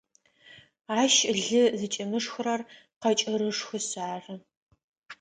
Ащ 1.01 1.13
лы 1.43 1.61
зыкӏимышхырэр 1.79 2.61
къэкӏырышхышъ 3.01 3.93
ары. 4.13 4.35